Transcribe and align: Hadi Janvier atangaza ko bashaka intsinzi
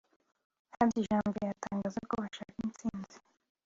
Hadi 0.75 1.01
Janvier 1.07 1.51
atangaza 1.55 1.99
ko 2.09 2.13
bashaka 2.23 2.57
intsinzi 2.65 3.17